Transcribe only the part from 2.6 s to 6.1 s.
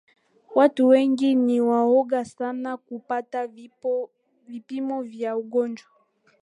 wa kupata vipimo vya ugonjwa